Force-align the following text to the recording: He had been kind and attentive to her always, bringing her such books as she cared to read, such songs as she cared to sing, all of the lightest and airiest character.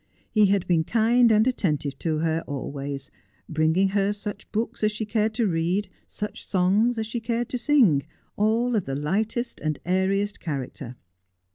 He 0.31 0.47
had 0.47 0.65
been 0.65 0.83
kind 0.83 1.31
and 1.31 1.45
attentive 1.45 1.99
to 1.99 2.17
her 2.17 2.43
always, 2.47 3.11
bringing 3.47 3.89
her 3.89 4.13
such 4.13 4.51
books 4.51 4.83
as 4.83 4.91
she 4.91 5.05
cared 5.05 5.35
to 5.35 5.45
read, 5.45 5.89
such 6.07 6.43
songs 6.43 6.97
as 6.97 7.05
she 7.05 7.19
cared 7.19 7.49
to 7.49 7.59
sing, 7.59 8.01
all 8.35 8.75
of 8.75 8.85
the 8.85 8.95
lightest 8.95 9.59
and 9.63 9.77
airiest 9.85 10.39
character. 10.39 10.95